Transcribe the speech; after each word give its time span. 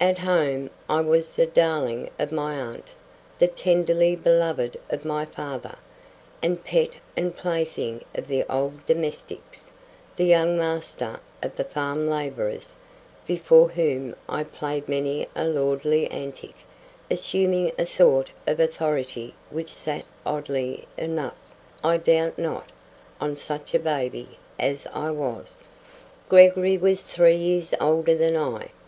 At 0.00 0.18
home 0.18 0.70
I 0.90 1.02
was 1.02 1.36
the 1.36 1.46
darling 1.46 2.10
of 2.18 2.32
my 2.32 2.58
aunt, 2.60 2.88
the 3.38 3.46
tenderly 3.46 4.16
beloved 4.16 4.76
of 4.90 5.04
my 5.04 5.24
father, 5.24 5.76
the 6.42 6.56
pet 6.56 6.94
and 7.16 7.32
plaything 7.32 8.04
of 8.16 8.26
the 8.26 8.42
old 8.52 8.84
domestics, 8.86 9.70
the 10.16 10.24
"young 10.24 10.56
master" 10.58 11.20
of 11.44 11.54
the 11.54 11.62
farm 11.62 12.08
labourers, 12.08 12.74
before 13.24 13.68
whom 13.68 14.16
I 14.28 14.42
played 14.42 14.88
many 14.88 15.28
a 15.36 15.44
lordly 15.46 16.10
antic, 16.10 16.56
assuming 17.08 17.70
a 17.78 17.86
sort 17.86 18.30
of 18.48 18.58
authority 18.58 19.36
which 19.48 19.68
sat 19.72 20.04
oddly 20.26 20.88
enough, 20.96 21.36
I 21.84 21.98
doubt 21.98 22.36
not, 22.36 22.68
on 23.20 23.36
such 23.36 23.74
a 23.74 23.78
baby 23.78 24.38
as 24.58 24.88
I 24.88 25.12
was. 25.12 25.68
Gregory 26.28 26.76
was 26.76 27.04
three 27.04 27.36
years 27.36 27.72
older 27.80 28.16
than 28.16 28.36
I. 28.36 28.70